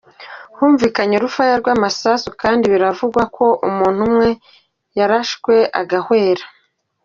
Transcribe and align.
Humvikanye 0.57 1.13
urufaya 1.17 1.53
rw'amasasu 1.61 2.27
kandi 2.41 2.63
bikavugwa 2.73 3.23
ko 3.35 3.45
umuntu 3.69 3.99
umwe 4.07 4.29
yarashwe 4.97 5.55
agahwera. 5.81 6.43